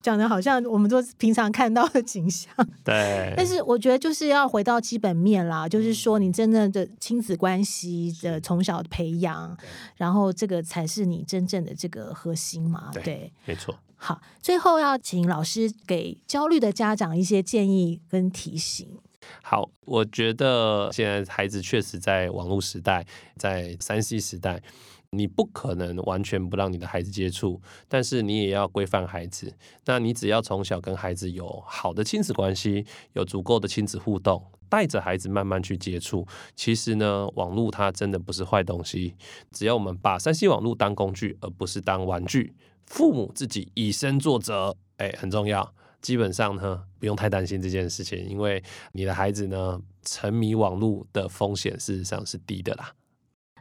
[0.01, 2.51] 讲的好像我们都平常看到的景象。
[2.83, 9.55] 对，但是我觉得就是要回到基本面啦，就是说你真正的亲子关系的从小培养，
[9.97, 12.91] 然后这个才是你真正的这个核心嘛。
[13.05, 13.79] 对，没错。
[13.97, 18.89] 好，最后要请老师给焦虑的家长一些建议跟提醒。
[19.43, 23.05] 好，我觉得现在孩子确实在网络时代，
[23.37, 24.63] 在三 C 时代。
[25.13, 29.53] 你不可能完全不让你的孩子接触，但是你也要规范孩子。
[29.85, 36.25] 那你只要从小跟孩子有好的亲子关系，有足够的亲子互动，带着孩子慢慢去接触。
[36.55, 39.17] 其实呢，网络它真的不是坏东西。
[39.51, 42.55] 只要我们把三 C 网络当工具，而不是当玩具，
[42.87, 45.75] 父母自己以身作则，哎，很重要。
[46.01, 52.93] 基本上呢，不用太担心这件事情，因为你的孩子呢，沉迷网络的风险事实上是低的啦。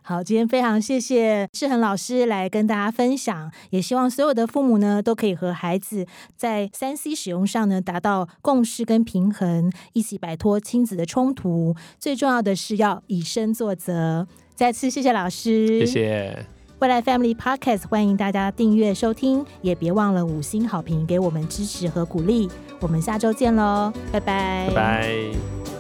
[0.09, 6.03] 好，今天非常谢谢志恒老师来跟大家分享，也希望所有的父母呢都可以和孩子
[6.35, 11.75] 在三 C 使用上呢达到共识跟平衡，一起摆脱亲子的冲突。
[11.99, 14.27] 最重要的是要以身作则。
[14.55, 16.45] 再次谢谢老师，谢谢
[16.79, 22.49] 未来 Family Podcast，欢迎大家订阅收听，也别忘了五星好评给我们支持和鼓励。
[22.79, 25.78] 我们下周见喽，拜拜，拜拜。